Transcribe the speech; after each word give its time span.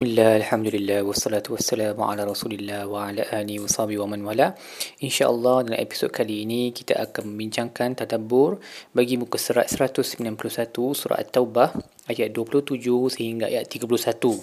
Bismillah, 0.00 0.40
Alhamdulillah, 0.40 1.04
wassalatu 1.04 1.60
wassalamu 1.60 2.08
ala 2.08 2.24
rasulillah 2.24 2.88
wa 2.88 3.12
ala 3.12 3.20
alihi 3.20 3.60
wa 3.60 3.68
sahbihi 3.68 4.00
wa 4.00 4.08
man 4.08 4.24
wala. 4.24 4.56
InsyaAllah 5.04 5.68
dalam 5.68 5.76
episod 5.76 6.08
kali 6.08 6.48
ini 6.48 6.72
kita 6.72 6.96
akan 6.96 7.28
membincangkan 7.28 8.00
tadabbur 8.00 8.64
bagi 8.96 9.20
muka 9.20 9.36
surat 9.36 9.68
191 9.68 10.24
surah 10.72 11.20
At-Taubah 11.20 11.76
ayat 12.08 12.32
27 12.32 12.80
sehingga 13.12 13.52
ayat 13.52 13.68
31 13.68 14.40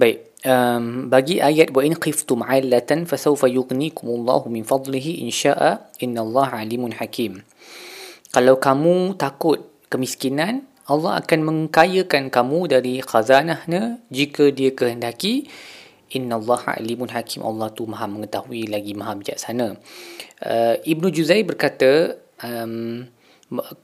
Baik, 0.00 0.24
um, 0.48 1.12
bagi 1.12 1.36
ayat 1.36 1.68
wa 1.76 1.84
in 1.84 1.92
khiftum 1.92 2.40
ailatan 2.40 3.04
fasawfa 3.04 3.52
yughnikumullahu 3.52 4.48
min 4.48 4.64
fadlihi 4.64 5.20
insya'a 5.28 6.00
innallaha 6.00 6.64
alimun 6.64 6.96
hakim. 6.96 7.44
Kalau 8.32 8.56
kamu 8.56 9.20
takut 9.20 9.68
kemiskinan 9.92 10.64
Allah 10.86 11.18
akan 11.18 11.40
mengkayakan 11.42 12.30
kamu 12.30 12.70
dari 12.70 13.02
khazanahnya 13.02 13.98
jika 14.10 14.54
dia 14.54 14.70
kehendaki. 14.70 15.50
Inna 16.14 16.38
Allah 16.38 16.78
alimun 16.78 17.10
hakim. 17.10 17.42
Allah 17.42 17.74
tu 17.74 17.90
maha 17.90 18.06
mengetahui 18.06 18.70
lagi 18.70 18.94
maha 18.94 19.18
bijaksana. 19.18 19.74
Uh, 20.38 20.78
Ibnu 20.86 21.10
Juzai 21.10 21.42
berkata 21.42 22.14
um, 22.46 23.02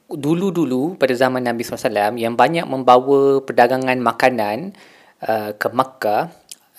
dulu-dulu 0.06 0.94
pada 0.94 1.14
zaman 1.14 1.42
Nabi 1.42 1.66
SAW 1.66 2.14
yang 2.18 2.38
banyak 2.38 2.66
membawa 2.66 3.42
perdagangan 3.42 3.98
makanan 3.98 4.74
uh, 5.26 5.58
ke 5.58 5.68
Makkah 5.74 6.30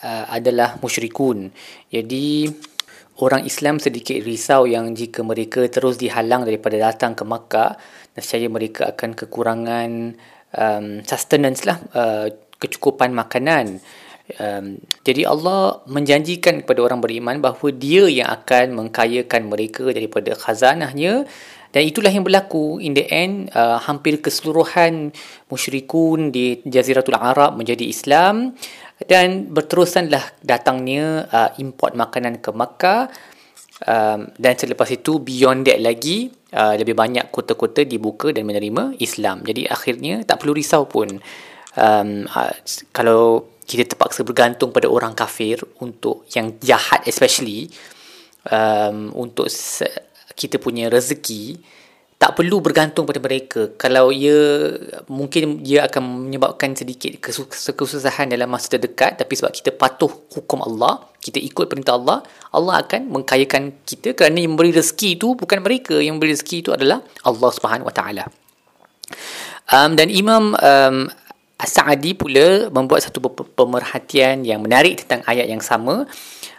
uh, 0.04 0.26
adalah 0.32 0.80
musyrikun. 0.80 1.52
Jadi 1.92 2.48
orang 3.20 3.44
Islam 3.44 3.84
sedikit 3.84 4.24
risau 4.24 4.64
yang 4.68 4.96
jika 4.96 5.24
mereka 5.28 5.68
terus 5.68 6.00
dihalang 6.00 6.48
daripada 6.48 6.80
datang 6.80 7.16
ke 7.16 7.28
Makkah 7.28 7.76
nescaya 8.14 8.48
mereka 8.50 8.94
akan 8.94 9.18
kekurangan 9.18 9.90
um, 10.54 10.86
sustenance 11.06 11.66
lah 11.66 11.78
uh, 11.94 12.28
kecukupan 12.62 13.12
makanan. 13.12 13.82
Um, 14.40 14.80
jadi 15.04 15.28
Allah 15.28 15.84
menjanjikan 15.84 16.64
kepada 16.64 16.80
orang 16.80 17.04
beriman 17.04 17.44
bahawa 17.44 17.76
dia 17.76 18.08
yang 18.08 18.32
akan 18.32 18.72
mengkayakan 18.80 19.52
mereka 19.52 19.92
daripada 19.92 20.32
khazanahnya. 20.32 21.28
Dan 21.74 21.90
itulah 21.90 22.14
yang 22.14 22.22
berlaku 22.22 22.78
in 22.78 22.94
the 22.94 23.04
end 23.10 23.50
uh, 23.58 23.82
hampir 23.82 24.22
keseluruhan 24.22 25.10
musyrikun 25.50 26.30
di 26.30 26.62
Jaziratul 26.64 27.18
Arab 27.18 27.58
menjadi 27.58 27.84
Islam. 27.90 28.54
Dan 29.04 29.52
berterusanlah 29.52 30.40
datangnya 30.46 31.28
uh, 31.28 31.50
import 31.60 31.98
makanan 31.98 32.40
ke 32.40 32.54
Makkah 32.54 33.12
um, 33.88 34.20
dan 34.36 34.54
selepas 34.56 34.90
itu 34.92 35.20
beyond 35.20 35.68
that 35.68 35.80
lagi 35.80 36.32
uh, 36.56 36.76
lebih 36.76 36.96
banyak 36.96 37.30
kota-kota 37.30 37.84
dibuka 37.84 38.32
dan 38.32 38.48
menerima 38.48 38.98
Islam. 39.00 39.44
Jadi 39.44 39.68
akhirnya 39.68 40.24
tak 40.24 40.44
perlu 40.44 40.56
risau 40.56 40.88
pun. 40.88 41.20
Um, 41.74 42.30
uh, 42.30 42.54
kalau 42.94 43.54
kita 43.64 43.96
terpaksa 43.96 44.28
bergantung 44.28 44.76
pada 44.76 44.92
orang 44.92 45.16
kafir 45.16 45.64
untuk 45.80 46.28
yang 46.36 46.60
jahat 46.60 47.08
especially 47.08 47.72
um, 48.52 49.10
untuk 49.16 49.48
kita 50.36 50.60
punya 50.60 50.92
rezeki 50.92 51.58
tak 52.24 52.40
perlu 52.40 52.64
bergantung 52.64 53.04
pada 53.04 53.20
mereka. 53.20 53.76
Kalau 53.76 54.08
ia 54.08 54.72
mungkin 55.12 55.60
dia 55.60 55.84
akan 55.92 56.32
menyebabkan 56.32 56.72
sedikit 56.72 57.20
kesusahan 57.20 58.32
dalam 58.32 58.48
masa 58.48 58.72
terdekat 58.80 59.20
tapi 59.20 59.36
sebab 59.36 59.52
kita 59.52 59.76
patuh 59.76 60.08
hukum 60.32 60.64
Allah 60.64 61.04
kita 61.20 61.36
ikut 61.44 61.68
perintah 61.68 62.00
Allah 62.00 62.24
Allah 62.56 62.80
akan 62.80 63.12
mengkayakan 63.12 63.84
kita 63.84 64.16
kerana 64.16 64.40
yang 64.40 64.56
memberi 64.56 64.72
rezeki 64.72 65.20
itu 65.20 65.36
bukan 65.36 65.60
mereka. 65.60 66.00
Yang 66.00 66.14
memberi 66.16 66.32
rezeki 66.32 66.58
itu 66.64 66.72
adalah 66.72 67.04
Allah 67.28 67.50
Subhanahu 67.52 67.92
Wa 67.92 67.96
Taala. 68.00 68.24
Um, 69.68 69.92
dan 70.00 70.08
Imam 70.08 70.56
um, 70.56 70.98
As-Sa'adi 71.60 72.16
pula 72.16 72.72
membuat 72.72 73.04
satu 73.04 73.20
pemerhatian 73.52 74.48
yang 74.48 74.64
menarik 74.64 75.04
tentang 75.04 75.28
ayat 75.28 75.52
yang 75.52 75.60
sama 75.60 76.08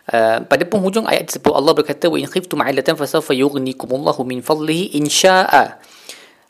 Uh, 0.05 0.44
pada 0.44 0.69
penghujung 0.69 1.08
ayat 1.08 1.33
tersebut 1.33 1.56
Allah 1.56 1.72
berkata 1.72 2.12
wa 2.12 2.20
in 2.20 2.28
khiftum 2.28 2.60
'ailatan 2.60 2.92
fasawfa 2.92 3.33
yughnikumullahu 3.33 4.20
min 4.28 4.44
fadlihi 4.44 5.00
in 5.00 5.08
syaa. 5.08 5.80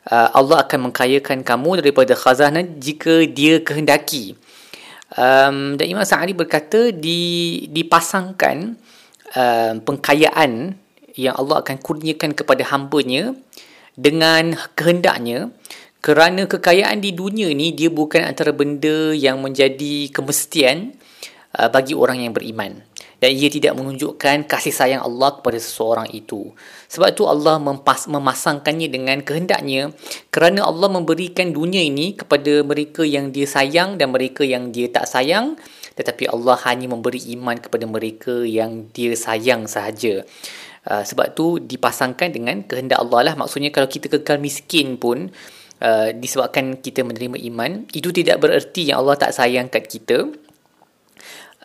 Uh, 0.05 0.29
Allah 0.35 0.67
akan 0.67 0.91
mengkayakan 0.91 1.41
kamu 1.41 1.79
daripada 1.79 2.13
khazanah 2.19 2.67
jika 2.77 3.23
dia 3.23 3.63
kehendaki. 3.63 4.35
Um, 5.15 5.79
dan 5.79 5.87
Imam 5.87 6.03
Sa'adi 6.03 6.35
berkata 6.35 6.91
di 6.91 7.63
dipasangkan 7.71 8.75
uh, 9.39 9.73
pengkayaan 9.79 10.75
yang 11.15 11.35
Allah 11.39 11.63
akan 11.63 11.79
kurniakan 11.79 12.35
kepada 12.35 12.67
hamba-Nya 12.67 13.31
dengan 13.95 14.59
kehendaknya 14.75 15.55
kerana 16.03 16.43
kekayaan 16.45 16.99
di 16.99 17.15
dunia 17.15 17.47
ni 17.55 17.71
dia 17.71 17.87
bukan 17.87 18.27
antara 18.27 18.51
benda 18.51 19.15
yang 19.15 19.39
menjadi 19.39 20.11
kemestian 20.11 20.93
uh, 21.55 21.71
bagi 21.71 21.95
orang 21.95 22.27
yang 22.27 22.35
beriman 22.35 22.83
dan 23.25 23.33
ia 23.33 23.49
tidak 23.49 23.73
menunjukkan 23.73 24.45
kasih 24.45 24.69
sayang 24.69 25.01
Allah 25.01 25.41
kepada 25.41 25.57
seseorang 25.57 26.05
itu. 26.13 26.53
Sebab 26.93 27.09
itu 27.09 27.25
Allah 27.25 27.57
mempas, 27.57 28.05
memasangkannya 28.05 28.85
dengan 28.85 29.17
kehendaknya 29.25 29.89
kerana 30.29 30.61
Allah 30.61 30.93
memberikan 30.93 31.49
dunia 31.49 31.81
ini 31.81 32.13
kepada 32.13 32.61
mereka 32.61 33.01
yang 33.01 33.33
dia 33.33 33.49
sayang 33.49 33.97
dan 33.97 34.13
mereka 34.13 34.45
yang 34.45 34.69
dia 34.69 34.93
tak 34.93 35.09
sayang 35.09 35.57
tetapi 35.97 36.29
Allah 36.29 36.53
hanya 36.69 36.85
memberi 36.85 37.17
iman 37.33 37.57
kepada 37.57 37.89
mereka 37.89 38.45
yang 38.45 38.93
dia 38.93 39.17
sayang 39.17 39.65
sahaja. 39.65 40.21
Uh, 40.85 41.01
sebab 41.01 41.33
tu 41.33 41.57
dipasangkan 41.57 42.29
dengan 42.29 42.61
kehendak 42.61 43.01
Allah 43.01 43.33
lah. 43.33 43.35
Maksudnya 43.39 43.73
kalau 43.73 43.89
kita 43.89 44.05
kekal 44.05 44.37
miskin 44.37 45.01
pun 45.01 45.33
uh, 45.81 46.13
disebabkan 46.13 46.77
kita 46.77 47.01
menerima 47.01 47.41
iman, 47.49 47.89
itu 47.89 48.13
tidak 48.13 48.37
bererti 48.37 48.93
yang 48.93 49.01
Allah 49.01 49.17
tak 49.17 49.33
sayang 49.33 49.65
kat 49.65 49.89
kita 49.89 50.44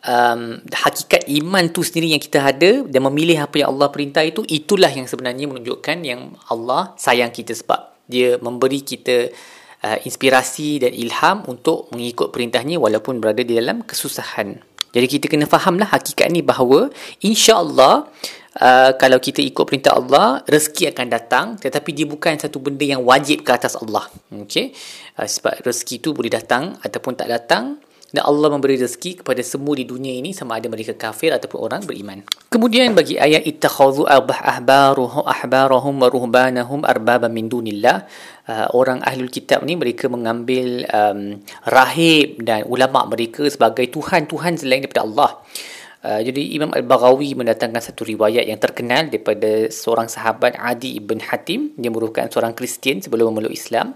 um, 0.06 0.61
hakikat 0.65 1.28
iman 1.28 1.65
tu 1.72 1.84
sendiri 1.84 2.12
yang 2.16 2.22
kita 2.22 2.41
ada 2.41 2.84
dan 2.87 3.00
memilih 3.05 3.44
apa 3.44 3.61
yang 3.61 3.77
Allah 3.77 3.88
perintah 3.93 4.25
itu 4.25 4.44
itulah 4.49 4.88
yang 4.88 5.05
sebenarnya 5.05 5.49
menunjukkan 5.50 5.99
yang 6.05 6.37
Allah 6.49 6.97
sayang 6.97 7.33
kita 7.33 7.53
sebab 7.53 8.09
dia 8.11 8.41
memberi 8.41 8.81
kita 8.83 9.31
uh, 9.84 9.99
inspirasi 10.03 10.83
dan 10.83 10.93
ilham 10.97 11.44
untuk 11.47 11.93
mengikut 11.93 12.33
perintahnya 12.33 12.81
walaupun 12.81 13.21
berada 13.21 13.44
di 13.44 13.56
dalam 13.56 13.84
kesusahan. 13.84 14.59
Jadi 14.91 15.06
kita 15.06 15.27
kena 15.31 15.47
fahamlah 15.47 15.87
hakikat 15.94 16.34
ni 16.34 16.43
bahawa 16.43 16.91
insya-Allah 17.22 18.11
uh, 18.59 18.91
kalau 18.99 19.22
kita 19.22 19.38
ikut 19.38 19.62
perintah 19.62 19.94
Allah 19.94 20.43
rezeki 20.50 20.91
akan 20.91 21.06
datang 21.06 21.47
tetapi 21.55 21.94
dia 21.94 22.11
bukan 22.11 22.34
satu 22.34 22.59
benda 22.59 22.82
yang 22.82 23.06
wajib 23.06 23.47
ke 23.47 23.55
atas 23.55 23.78
Allah. 23.78 24.11
Okey? 24.34 24.75
Uh, 25.15 25.28
sebab 25.31 25.62
rezeki 25.62 26.03
tu 26.03 26.11
boleh 26.11 26.32
datang 26.34 26.75
ataupun 26.82 27.15
tak 27.15 27.31
datang 27.31 27.78
dan 28.10 28.26
Allah 28.26 28.48
memberi 28.50 28.75
rezeki 28.75 29.22
kepada 29.22 29.38
semua 29.47 29.78
di 29.78 29.87
dunia 29.87 30.10
ini 30.10 30.34
sama 30.34 30.59
ada 30.59 30.66
mereka 30.66 30.94
kafir 30.98 31.31
ataupun 31.31 31.59
orang 31.62 31.82
beriman. 31.87 32.26
Kemudian 32.50 32.94
bagi 32.94 33.15
ayat 33.16 33.47
ittakhadhu 33.47 34.10
ahbaruhum 34.10 35.22
ahbarahum 35.22 35.94
wa 36.03 36.09
ruhbanahum 36.10 36.82
arbaba 36.82 37.31
min 37.31 37.47
dunillah 37.47 38.10
uh, 38.50 38.66
orang 38.75 38.99
ahli 39.06 39.31
kitab 39.31 39.62
ni 39.62 39.78
mereka 39.78 40.10
mengambil 40.10 40.82
um, 40.91 41.38
rahib 41.70 42.43
dan 42.43 42.66
ulama 42.66 43.06
mereka 43.06 43.47
sebagai 43.47 43.87
tuhan-tuhan 43.87 44.59
selain 44.59 44.82
daripada 44.82 45.06
Allah. 45.06 45.31
Uh, 46.00 46.25
jadi 46.25 46.56
Imam 46.56 46.72
Al-Baghawi 46.72 47.37
mendatangkan 47.37 47.84
satu 47.84 48.09
riwayat 48.09 48.49
yang 48.49 48.56
terkenal 48.56 49.12
daripada 49.12 49.69
seorang 49.69 50.09
sahabat 50.09 50.56
Adi 50.56 50.97
ibn 50.97 51.21
Hatim 51.21 51.77
dia 51.77 51.93
merupakan 51.93 52.25
seorang 52.25 52.56
Kristian 52.56 53.05
sebelum 53.05 53.28
memeluk 53.28 53.53
Islam 53.53 53.93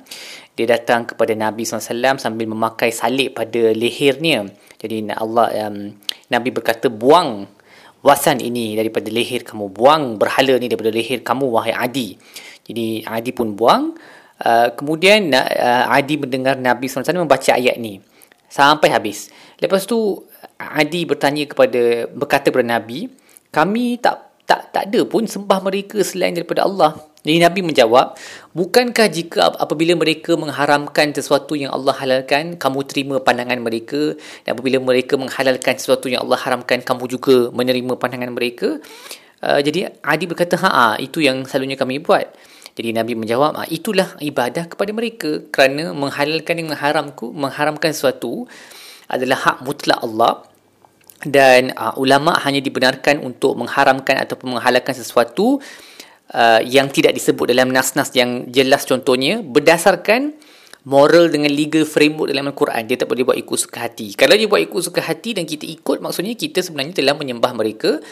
dia 0.53 0.69
datang 0.69 1.09
kepada 1.09 1.33
Nabi 1.33 1.65
SAW 1.65 2.21
sambil 2.21 2.45
memakai 2.45 2.93
salib 2.93 3.33
pada 3.33 3.73
lehernya. 3.73 4.53
Jadi 4.77 5.01
Allah 5.17 5.49
um, 5.65 5.97
Nabi 6.29 6.53
berkata 6.53 6.93
buang 6.93 7.49
wasan 8.05 8.45
ini 8.45 8.77
daripada 8.77 9.09
leher 9.09 9.41
kamu. 9.41 9.73
Buang 9.73 10.21
berhala 10.21 10.61
ni 10.61 10.69
daripada 10.69 10.93
leher 10.93 11.25
kamu 11.25 11.49
wahai 11.49 11.73
Adi. 11.73 12.21
Jadi 12.69 13.01
Adi 13.09 13.33
pun 13.33 13.57
buang. 13.57 13.97
Uh, 14.45 14.69
kemudian 14.77 15.33
uh, 15.33 15.89
Adi 15.89 16.21
mendengar 16.21 16.61
Nabi 16.61 16.85
SAW 16.85 17.25
membaca 17.25 17.57
ayat 17.57 17.81
ni 17.81 17.97
sampai 18.49 18.93
habis. 18.93 19.31
Lepas 19.59 19.89
tu 19.89 20.25
Adi 20.59 21.05
bertanya 21.09 21.45
kepada 21.49 22.09
berkata 22.13 22.49
kepada 22.53 22.79
Nabi, 22.79 23.11
kami 23.51 23.99
tak 23.99 24.35
tak 24.45 24.71
tak 24.77 24.93
ada 24.93 25.01
pun 25.09 25.25
sembah 25.25 25.59
mereka 25.65 26.05
selain 26.05 26.37
daripada 26.37 26.69
Allah. 26.69 27.01
Jadi 27.25 27.41
Nabi 27.41 27.65
menjawab, 27.65 28.21
bukankah 28.53 29.09
jika 29.09 29.57
apabila 29.57 29.97
mereka 29.97 30.37
mengharamkan 30.37 31.17
sesuatu 31.17 31.57
yang 31.57 31.73
Allah 31.73 31.97
halalkan, 31.97 32.61
kamu 32.61 32.85
terima 32.85 33.17
pandangan 33.17 33.65
mereka 33.65 34.13
dan 34.45 34.53
apabila 34.53 34.77
mereka 34.85 35.17
menghalalkan 35.17 35.81
sesuatu 35.81 36.13
yang 36.13 36.21
Allah 36.21 36.37
haramkan, 36.37 36.85
kamu 36.85 37.09
juga 37.09 37.49
menerima 37.49 37.97
pandangan 37.97 38.29
mereka? 38.29 38.77
Uh, 39.41 39.57
jadi 39.65 39.97
Adi 40.05 40.29
berkata, 40.29 40.61
haa, 40.61 41.01
itu 41.01 41.25
yang 41.25 41.49
selalunya 41.49 41.81
kami 41.81 41.97
buat. 42.05 42.29
Jadi 42.75 42.91
Nabi 42.91 43.15
menjawab, 43.15 43.55
ah, 43.55 43.69
itulah 43.71 44.19
ibadah 44.19 44.67
kepada 44.67 44.91
mereka. 44.91 45.47
Kerana 45.55 45.95
menghalalkan 45.95 46.59
yang 46.59 46.75
mengharamku, 46.75 47.31
mengharamkan 47.31 47.95
sesuatu 47.95 48.51
adalah 49.07 49.39
hak 49.39 49.57
mutlak 49.63 50.03
Allah. 50.03 50.43
Dan 51.25 51.73
uh, 51.73 51.97
ulama 51.97 52.37
hanya 52.45 52.61
dibenarkan 52.61 53.23
untuk 53.23 53.57
mengharamkan 53.57 54.21
ataupun 54.21 54.59
menghalalkan 54.59 54.93
sesuatu 54.93 55.57
uh, 56.37 56.61
yang 56.61 56.93
tidak 56.93 57.17
disebut 57.17 57.49
dalam 57.49 57.73
nas-nas 57.73 58.13
yang 58.13 58.45
jelas 58.53 58.85
contohnya 58.85 59.41
berdasarkan 59.41 60.37
moral 60.85 61.33
dengan 61.33 61.49
legal 61.49 61.89
framework 61.89 62.29
dalam 62.29 62.53
Al-Quran. 62.53 62.83
Dia 62.85 63.01
tak 63.01 63.09
boleh 63.09 63.25
buat 63.25 63.39
ikut 63.41 63.57
suka 63.57 63.89
hati. 63.89 64.13
Kalau 64.13 64.37
dia 64.37 64.45
buat 64.45 64.61
ikut 64.61 64.81
suka 64.85 65.01
hati 65.01 65.33
dan 65.33 65.49
kita 65.49 65.65
ikut 65.65 66.05
maksudnya 66.05 66.37
kita 66.37 66.61
sebenarnya 66.61 67.01
telah 67.01 67.17
menyembah 67.17 67.57
mereka 67.57 68.05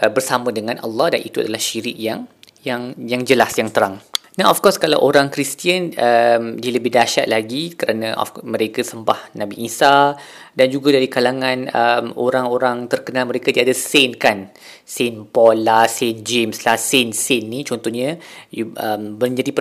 uh, 0.00 0.10
bersama 0.14 0.48
dengan 0.48 0.80
Allah 0.80 1.18
dan 1.18 1.20
itu 1.20 1.44
adalah 1.44 1.60
syirik 1.60 1.98
yang 2.00 2.24
yang 2.66 2.98
yang 2.98 3.22
jelas 3.22 3.54
yang 3.54 3.70
terang. 3.70 4.02
Now 4.36 4.52
of 4.52 4.60
course 4.60 4.76
kalau 4.76 5.00
orang 5.00 5.32
Kristian 5.32 5.96
um, 5.96 6.60
dia 6.60 6.68
lebih 6.68 6.92
dahsyat 6.92 7.24
lagi 7.24 7.72
kerana 7.72 8.12
of, 8.20 8.36
mereka 8.44 8.84
sembah 8.84 9.32
Nabi 9.32 9.64
Isa 9.64 10.12
dan 10.52 10.68
juga 10.68 10.92
dari 10.92 11.08
kalangan 11.08 11.72
um, 11.72 12.06
orang-orang 12.20 12.84
terkenal 12.84 13.24
mereka 13.32 13.48
dia 13.48 13.64
ada 13.64 13.72
saint 13.72 14.12
kan? 14.20 14.52
Saint 14.84 15.24
Paul 15.32 15.64
lah, 15.64 15.88
Saint 15.88 16.20
James 16.20 16.68
lah, 16.68 16.76
Saint 16.76 17.16
Saint 17.16 17.48
ni 17.48 17.64
contohnya 17.64 18.20
um, 18.52 19.16
menjadi 19.16 19.56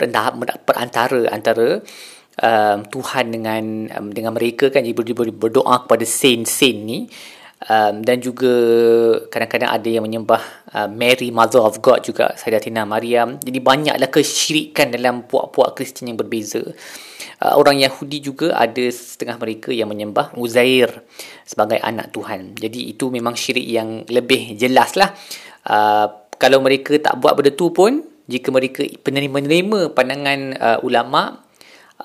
perantara 0.60 1.24
antara 1.32 1.80
um, 2.44 2.80
Tuhan 2.92 3.32
dengan 3.32 3.64
um, 3.96 4.08
dengan 4.12 4.36
mereka 4.36 4.68
kan? 4.68 4.84
Dia 4.84 4.92
berdoa 5.16 5.88
kepada 5.88 6.04
saint-saint 6.04 6.84
ni 6.84 7.08
um, 7.70 8.02
dan 8.02 8.18
juga 8.22 8.54
kadang-kadang 9.30 9.70
ada 9.70 9.90
yang 9.90 10.04
menyembah 10.06 10.42
uh, 10.74 10.90
Mary 10.90 11.30
Mother 11.30 11.62
of 11.62 11.82
God 11.82 12.06
juga 12.06 12.34
Sayyidatina 12.38 12.86
Maryam. 12.86 13.38
Jadi 13.42 13.60
banyaklah 13.62 14.10
kesyirikan 14.10 14.94
dalam 14.94 15.26
puak-puak 15.26 15.78
Kristian 15.78 16.14
yang 16.14 16.20
berbeza. 16.20 16.62
Uh, 17.42 17.54
orang 17.60 17.82
Yahudi 17.82 18.24
juga 18.24 18.56
ada 18.56 18.86
setengah 18.90 19.36
mereka 19.38 19.70
yang 19.76 19.92
menyembah 19.92 20.34
Uzair 20.40 21.04
sebagai 21.44 21.82
anak 21.84 22.16
Tuhan. 22.16 22.56
Jadi 22.56 22.96
itu 22.96 23.12
memang 23.12 23.36
syirik 23.36 23.66
yang 23.66 24.08
lebih 24.08 24.56
jelas 24.56 24.96
lah 24.96 25.12
uh, 25.70 26.08
kalau 26.36 26.60
mereka 26.62 26.96
tak 27.00 27.18
buat 27.20 27.34
benda 27.36 27.52
tu 27.54 27.72
pun 27.72 28.04
jika 28.26 28.50
mereka 28.50 28.82
penerima-penerima 29.06 29.94
pandangan 29.94 30.40
uh, 30.58 30.78
ulama 30.82 31.45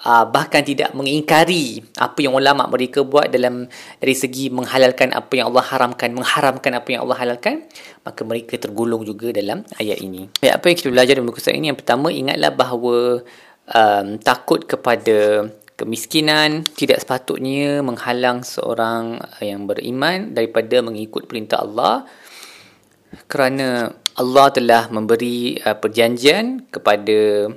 uh, 0.04 0.24
bahkan 0.28 0.64
tidak 0.64 0.92
mengingkari 0.96 1.84
apa 1.96 2.18
yang 2.20 2.36
ulama 2.36 2.66
mereka 2.68 3.04
buat 3.04 3.28
dalam 3.28 3.68
dari 4.00 4.14
segi 4.16 4.48
menghalalkan 4.48 5.12
apa 5.12 5.32
yang 5.36 5.52
Allah 5.52 5.64
haramkan 5.64 6.10
mengharamkan 6.12 6.72
apa 6.76 6.88
yang 6.88 7.00
Allah 7.04 7.18
halalkan 7.20 7.64
maka 8.04 8.20
mereka 8.24 8.56
tergolong 8.56 9.04
juga 9.04 9.32
dalam 9.32 9.64
ayat 9.76 10.00
ini. 10.00 10.28
Ya, 10.40 10.56
apa 10.56 10.72
yang 10.72 10.76
kita 10.76 10.88
belajar 10.88 11.12
dalam 11.20 11.28
buku 11.28 11.40
ini? 11.52 11.68
Yang 11.68 11.84
pertama 11.84 12.08
ingatlah 12.08 12.52
bahawa 12.52 12.96
um, 13.68 14.06
takut 14.20 14.64
kepada 14.64 15.48
kemiskinan 15.80 16.60
tidak 16.76 17.00
sepatutnya 17.00 17.80
menghalang 17.80 18.44
seorang 18.44 19.16
yang 19.40 19.64
beriman 19.64 20.36
daripada 20.36 20.84
mengikut 20.84 21.24
perintah 21.24 21.64
Allah 21.64 22.04
kerana 23.24 23.96
Allah 24.20 24.46
telah 24.52 24.92
memberi 24.92 25.56
uh, 25.64 25.76
perjanjian 25.76 26.68
kepada 26.68 27.48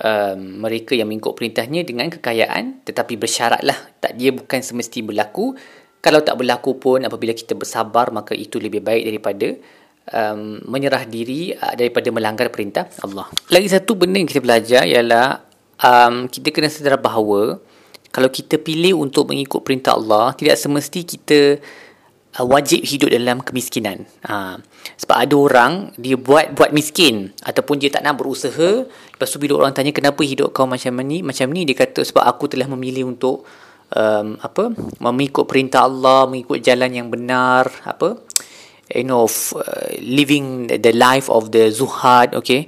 um, 0.00 0.64
mereka 0.64 0.96
yang 0.96 1.08
mengikut 1.12 1.36
perintahnya 1.36 1.84
dengan 1.84 2.08
kekayaan 2.08 2.84
tetapi 2.84 3.20
bersyaratlah 3.20 3.76
tak 4.00 4.16
dia 4.16 4.32
bukan 4.32 4.60
semesti 4.60 5.04
berlaku. 5.04 5.54
Kalau 6.00 6.24
tak 6.24 6.40
berlaku 6.40 6.80
pun 6.80 7.04
apabila 7.04 7.36
kita 7.36 7.52
bersabar 7.52 8.08
maka 8.08 8.32
itu 8.32 8.56
lebih 8.56 8.80
baik 8.80 9.04
daripada 9.04 9.48
um, 10.16 10.64
menyerah 10.64 11.04
diri 11.04 11.52
uh, 11.52 11.76
daripada 11.76 12.08
melanggar 12.08 12.48
perintah 12.48 12.88
Allah. 13.04 13.28
Lagi 13.52 13.68
satu 13.68 13.96
benda 14.00 14.16
yang 14.16 14.28
kita 14.28 14.40
belajar 14.40 14.82
ialah 14.88 15.44
um, 15.80 16.26
kita 16.26 16.48
kena 16.50 16.72
sedar 16.72 16.96
bahawa 16.96 17.60
kalau 18.10 18.26
kita 18.32 18.58
pilih 18.58 18.98
untuk 18.98 19.30
mengikut 19.30 19.62
perintah 19.62 19.94
Allah 19.94 20.34
tidak 20.34 20.58
semesti 20.58 21.06
kita 21.06 21.60
uh, 22.38 22.46
wajib 22.46 22.86
hidup 22.86 23.10
dalam 23.10 23.42
kemiskinan. 23.42 24.06
Ha. 24.26 24.60
Sebab 25.00 25.16
ada 25.16 25.34
orang 25.34 25.72
dia 25.98 26.14
buat 26.14 26.54
buat 26.54 26.70
miskin 26.70 27.34
ataupun 27.42 27.80
dia 27.82 27.90
tak 27.90 28.06
nak 28.06 28.20
berusaha. 28.20 28.86
Lepas 28.86 29.28
tu 29.30 29.42
bila 29.42 29.58
orang 29.58 29.74
tanya 29.74 29.90
kenapa 29.90 30.20
hidup 30.22 30.54
kau 30.54 30.68
macam 30.68 30.94
ni, 31.02 31.24
macam 31.24 31.50
ni 31.50 31.66
dia 31.66 31.74
kata 31.74 32.06
sebab 32.06 32.22
aku 32.22 32.46
telah 32.46 32.70
memilih 32.70 33.10
untuk 33.10 33.42
um, 33.96 34.38
apa? 34.38 34.70
mengikut 35.02 35.48
perintah 35.48 35.88
Allah, 35.88 36.30
mengikut 36.30 36.62
jalan 36.62 36.90
yang 36.92 37.08
benar, 37.10 37.66
apa? 37.82 38.20
you 38.90 39.06
know 39.06 39.22
uh, 39.54 39.86
living 40.02 40.66
the 40.66 40.92
life 40.94 41.30
of 41.30 41.54
the 41.54 41.70
zuhad, 41.70 42.34
okay? 42.34 42.66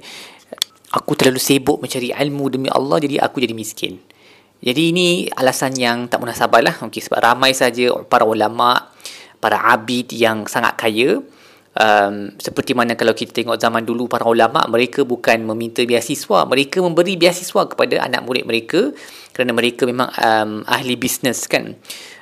Aku 0.93 1.17
terlalu 1.17 1.41
sibuk 1.41 1.81
mencari 1.81 2.13
ilmu 2.13 2.53
demi 2.53 2.69
Allah 2.69 3.01
jadi 3.01 3.17
aku 3.25 3.41
jadi 3.41 3.57
miskin. 3.57 3.97
Jadi 4.63 4.95
ini 4.95 5.27
alasan 5.27 5.75
yang 5.75 6.07
tak 6.07 6.23
munasabah 6.23 6.61
lah. 6.63 6.75
Okay, 6.87 7.03
sebab 7.03 7.19
ramai 7.19 7.51
saja 7.51 7.91
para 8.07 8.23
ulama' 8.23 8.92
para 9.43 9.59
abid 9.75 10.15
yang 10.15 10.47
sangat 10.47 10.79
kaya. 10.79 11.19
Um, 11.73 12.29
seperti 12.37 12.77
mana 12.77 12.93
kalau 12.93 13.17
kita 13.17 13.33
tengok 13.33 13.57
zaman 13.57 13.81
dulu 13.81 14.05
para 14.05 14.29
ulama 14.29 14.61
mereka 14.69 15.01
bukan 15.01 15.41
meminta 15.41 15.81
beasiswa 15.81 16.45
mereka 16.45 16.85
memberi 16.85 17.17
beasiswa 17.17 17.65
kepada 17.65 17.97
anak 17.97 18.21
murid 18.29 18.45
mereka 18.45 18.93
kerana 19.33 19.57
mereka 19.57 19.89
memang 19.89 20.05
um, 20.13 20.61
ahli 20.69 20.93
bisnes 20.93 21.49
kan? 21.49 21.73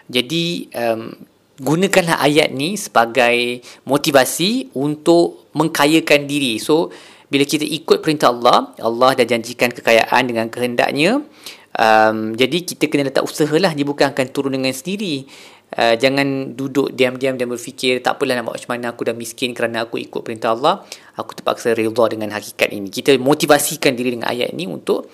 Jadi 0.07 0.71
um, 0.71 1.11
gunakanlah 1.59 2.23
ayat 2.23 2.55
ni 2.55 2.79
sebagai 2.79 3.59
motivasi 3.83 4.71
untuk 4.73 5.51
mengkayakan 5.51 6.25
diri. 6.25 6.55
So 6.57 6.89
bila 7.27 7.43
kita 7.43 7.67
ikut 7.67 7.99
perintah 7.99 8.31
Allah 8.31 8.71
Allah 8.79 9.19
dah 9.19 9.27
janjikan 9.27 9.75
kekayaan 9.75 10.31
dengan 10.31 10.47
kehendaknya. 10.47 11.27
Um, 11.71 12.35
jadi 12.35 12.67
kita 12.67 12.91
kena 12.91 13.07
letak 13.07 13.23
usaha 13.23 13.55
lah 13.55 13.71
dia 13.71 13.87
bukan 13.87 14.11
akan 14.11 14.27
turun 14.35 14.59
dengan 14.59 14.75
sendiri 14.75 15.23
Uh, 15.71 15.95
jangan 15.95 16.51
duduk 16.51 16.91
diam-diam 16.91 17.39
dan 17.39 17.47
berfikir 17.47 18.03
tak 18.03 18.19
apalah 18.19 18.35
nak 18.35 18.51
buat 18.51 18.59
macam 18.59 18.71
mana 18.75 18.85
aku 18.91 19.07
dah 19.07 19.15
miskin 19.15 19.55
kerana 19.55 19.87
aku 19.87 20.03
ikut 20.03 20.19
perintah 20.19 20.51
Allah. 20.51 20.83
Aku 21.15 21.31
terpaksa 21.31 21.71
redha 21.71 22.05
dengan 22.11 22.35
hakikat 22.35 22.75
ini. 22.75 22.91
Kita 22.91 23.15
motivasikan 23.15 23.95
diri 23.95 24.19
dengan 24.19 24.27
ayat 24.27 24.51
ini 24.51 24.67
untuk 24.67 25.07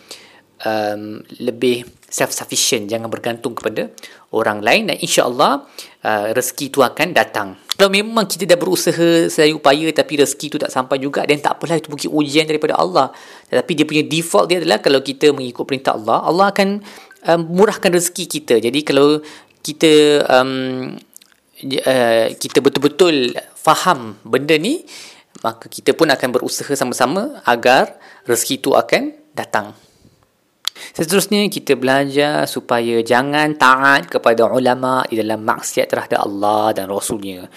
um, 0.66 1.22
lebih 1.38 1.86
self-sufficient 2.08 2.88
jangan 2.88 3.12
bergantung 3.12 3.52
kepada 3.52 3.92
orang 4.32 4.64
lain 4.64 4.88
dan 4.88 4.98
insya-Allah 4.98 5.68
uh, 6.08 6.28
rezeki 6.34 6.72
itu 6.72 6.80
akan 6.82 7.08
datang. 7.12 7.60
Kalau 7.78 7.94
memang 7.94 8.26
kita 8.26 8.50
dah 8.50 8.58
berusaha 8.58 9.30
sedaya 9.30 9.54
upaya 9.54 9.86
tapi 9.94 10.18
rezeki 10.18 10.46
itu 10.50 10.58
tak 10.58 10.74
sampai 10.74 10.98
juga 10.98 11.22
dan 11.28 11.38
tak 11.38 11.60
apalah 11.60 11.78
itu 11.78 11.94
mungkin 11.94 12.10
ujian 12.10 12.50
daripada 12.50 12.80
Allah. 12.80 13.14
Tetapi 13.52 13.72
dia 13.78 13.86
punya 13.86 14.04
default 14.08 14.46
dia 14.50 14.58
adalah 14.64 14.82
kalau 14.82 15.04
kita 15.04 15.30
mengikut 15.36 15.68
perintah 15.68 15.94
Allah 15.94 16.26
Allah 16.26 16.50
akan 16.50 16.82
um, 17.28 17.42
murahkan 17.54 17.92
rezeki 17.94 18.26
kita. 18.26 18.56
Jadi 18.64 18.80
kalau 18.82 19.22
kita 19.68 20.24
um, 20.32 20.96
uh, 21.84 22.26
kita 22.40 22.64
betul-betul 22.64 23.36
faham 23.60 24.16
benda 24.24 24.56
ni 24.56 24.88
maka 25.44 25.68
kita 25.68 25.92
pun 25.92 26.08
akan 26.08 26.30
berusaha 26.32 26.72
sama-sama 26.74 27.44
agar 27.44 28.00
rezeki 28.26 28.56
itu 28.64 28.72
akan 28.74 29.14
datang. 29.36 29.76
Seterusnya 30.94 31.46
kita 31.50 31.74
belajar 31.74 32.46
supaya 32.46 33.02
jangan 33.02 33.58
taat 33.58 34.10
kepada 34.10 34.50
ulama 34.50 35.02
di 35.10 35.18
dalam 35.18 35.42
maksiat 35.42 35.90
terhadap 35.90 36.22
Allah 36.26 36.74
dan 36.74 36.90
Rasulnya 36.90 37.50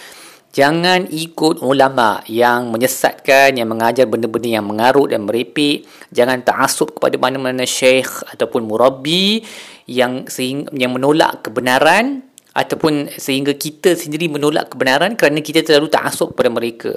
Jangan 0.51 1.07
ikut 1.07 1.63
ulama 1.63 2.27
yang 2.27 2.75
menyesatkan, 2.75 3.55
yang 3.55 3.71
mengajar 3.71 4.11
benda-benda 4.11 4.59
yang 4.59 4.67
mengarut 4.67 5.15
dan 5.15 5.23
merepek. 5.23 5.87
Jangan 6.11 6.43
ta'asub 6.43 6.99
kepada 6.99 7.15
mana-mana 7.23 7.63
syekh 7.63 8.27
ataupun 8.35 8.67
murabbi 8.67 9.47
yang 9.87 10.27
sehingga, 10.27 10.75
yang 10.75 10.91
menolak 10.91 11.47
kebenaran 11.47 12.27
ataupun 12.51 13.15
sehingga 13.15 13.55
kita 13.55 13.95
sendiri 13.95 14.27
menolak 14.27 14.75
kebenaran 14.75 15.15
kerana 15.15 15.39
kita 15.39 15.63
terlalu 15.63 15.87
ta'asub 15.87 16.35
kepada 16.35 16.51
mereka. 16.51 16.93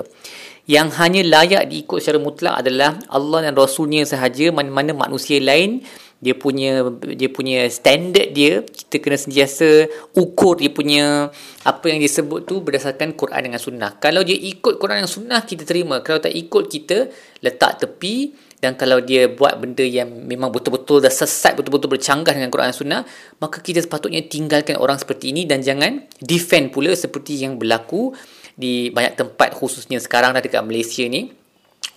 Yang 0.65 0.87
hanya 0.97 1.21
layak 1.21 1.69
diikut 1.69 2.01
secara 2.01 2.17
mutlak 2.17 2.55
adalah 2.65 2.97
Allah 3.11 3.45
dan 3.45 3.53
Rasulnya 3.53 4.01
sahaja 4.07 4.49
mana-mana 4.49 4.97
manusia 4.97 5.37
lain 5.37 5.85
dia 6.23 6.35
punya 6.39 6.87
dia 7.19 7.27
punya 7.27 7.67
standard 7.67 8.31
dia 8.31 8.63
kita 8.63 9.03
kena 9.03 9.19
sentiasa 9.19 9.91
ukur 10.15 10.55
dia 10.55 10.71
punya 10.71 11.27
apa 11.67 11.85
yang 11.91 11.99
disebut 11.99 12.47
tu 12.47 12.63
berdasarkan 12.63 13.11
Quran 13.19 13.51
dengan 13.51 13.59
sunnah. 13.59 13.99
Kalau 13.99 14.23
dia 14.23 14.39
ikut 14.39 14.79
Quran 14.79 15.03
dengan 15.03 15.11
sunnah 15.11 15.43
kita 15.43 15.67
terima. 15.67 15.99
Kalau 15.99 16.23
tak 16.23 16.31
ikut 16.31 16.71
kita 16.71 17.11
letak 17.43 17.83
tepi. 17.83 18.15
Dan 18.63 18.79
kalau 18.79 19.03
dia 19.03 19.27
buat 19.27 19.59
benda 19.59 19.83
yang 19.83 20.07
memang 20.07 20.47
betul-betul 20.47 21.03
dah 21.03 21.11
sesat 21.11 21.59
betul-betul 21.59 21.99
bercanggah 21.99 22.31
dengan 22.31 22.47
Quran 22.47 22.71
dan 22.71 22.77
sunnah 22.79 23.01
maka 23.43 23.59
kita 23.59 23.83
sepatutnya 23.83 24.23
tinggalkan 24.23 24.79
orang 24.79 24.95
seperti 24.95 25.35
ini 25.35 25.43
dan 25.43 25.59
jangan 25.59 25.99
defend 26.23 26.71
pula 26.71 26.95
seperti 26.95 27.43
yang 27.43 27.59
berlaku 27.59 28.15
di 28.55 28.87
banyak 28.87 29.19
tempat 29.19 29.51
khususnya 29.51 29.99
sekarang 29.99 30.31
dah 30.31 30.39
dekat 30.39 30.63
Malaysia 30.63 31.03
ni. 31.03 31.35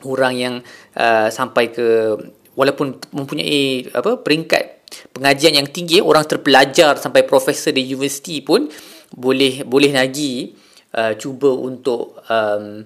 Orang 0.02 0.34
yang 0.34 0.54
uh, 0.98 1.30
sampai 1.30 1.70
ke 1.70 2.18
walaupun 2.56 2.98
mempunyai 3.12 3.92
apa 3.92 4.18
peringkat 4.18 4.88
pengajian 5.12 5.60
yang 5.60 5.68
tinggi 5.68 6.00
orang 6.00 6.24
terpelajar 6.24 6.96
sampai 6.96 7.22
profesor 7.28 7.70
di 7.70 7.84
universiti 7.84 8.40
pun 8.40 8.66
boleh 9.12 9.62
boleh 9.62 9.92
lagi 9.92 10.50
uh, 10.96 11.14
cuba 11.14 11.52
untuk 11.52 12.16
um, 12.26 12.82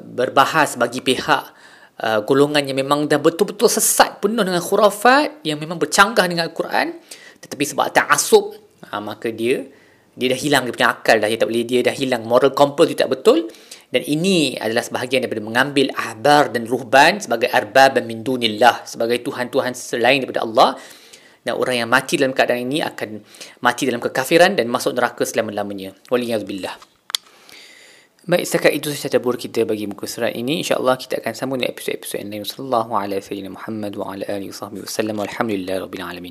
berbahas 0.00 0.76
bagi 0.76 1.00
pihak 1.00 1.42
uh, 2.02 2.20
golongan 2.26 2.64
yang 2.66 2.78
memang 2.78 3.06
dah 3.06 3.20
betul-betul 3.20 3.68
sesat 3.70 4.18
penuh 4.18 4.42
dengan 4.42 4.60
khurafat 4.60 5.44
yang 5.46 5.60
memang 5.60 5.76
bercanggah 5.76 6.24
dengan 6.26 6.48
Al-Quran. 6.48 6.98
Tetapi 7.42 7.64
sebab 7.66 7.92
ta'asub 7.92 8.44
uh, 8.88 9.00
maka 9.02 9.30
dia 9.30 9.62
dia 10.12 10.28
dah 10.28 10.40
hilang 10.40 10.68
dia 10.68 10.72
punya 10.76 10.88
akal 10.92 11.16
dah 11.16 11.28
dia 11.28 11.40
tak 11.40 11.48
boleh 11.48 11.64
dia 11.64 11.80
dah 11.84 11.94
hilang. 11.94 12.22
Moral 12.24 12.52
compass 12.52 12.88
dia 12.90 13.04
tak 13.04 13.10
betul 13.12 13.48
dan 13.92 14.02
ini 14.08 14.56
adalah 14.56 14.80
sebahagian 14.80 15.20
daripada 15.22 15.44
mengambil 15.44 15.92
ahbar 15.92 16.48
dan 16.48 16.64
ruhban 16.64 17.20
sebagai 17.20 17.52
arbab 17.52 18.00
min 18.02 18.24
dunillah 18.24 18.88
sebagai 18.88 19.20
tuhan-tuhan 19.20 19.76
selain 19.76 20.24
daripada 20.24 20.42
Allah 20.42 20.80
dan 21.44 21.60
orang 21.60 21.84
yang 21.84 21.90
mati 21.92 22.16
dalam 22.16 22.32
keadaan 22.32 22.64
ini 22.64 22.80
akan 22.80 23.20
mati 23.60 23.84
dalam 23.84 24.00
kekafiran 24.00 24.56
dan 24.56 24.66
masuk 24.72 24.96
neraka 24.96 25.28
selama-lamanya 25.28 25.92
waliyadzubillah 26.08 26.90
Baik, 28.22 28.46
setakat 28.46 28.78
itu 28.78 28.86
sahaja 28.94 29.18
tabur 29.18 29.34
kita 29.34 29.66
bagi 29.66 29.82
muka 29.90 30.06
surat 30.06 30.30
ini. 30.30 30.62
InsyaAllah 30.62 30.94
kita 30.94 31.18
akan 31.18 31.34
sambung 31.34 31.58
di 31.58 31.66
episod-episod 31.66 32.22
yang 32.22 32.30
lain. 32.30 32.46
Sallallahu 32.46 32.94
alaihi 32.94 33.18
wa 33.50 33.58
sallam 33.58 33.90
wa 33.98 34.06
ala 34.14 34.24
alihi 34.30 34.54
wa 34.54 34.58
sahbihi 34.62 34.82
wa 34.86 34.92
sallam. 34.94 35.16
Alhamdulillah 35.26 35.82
Rabbil 35.82 36.04
Alamin. 36.06 36.30